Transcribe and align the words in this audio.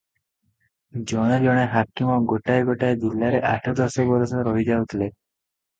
ଜଣେ 1.11 1.35
ଜଣେ 1.43 1.67
ହାକିମ 1.75 2.15
ଗୋଟାଏ 2.33 2.65
ଗୋଟାଏ 2.71 2.99
ଜିଲ୍ଲାରେ 3.05 3.45
ଆଠ 3.53 3.79
ଦଶ 3.83 4.09
ବରଷ 4.15 4.45
ରହି 4.51 4.69
ଯାଉଥିଲେ। 4.73 5.15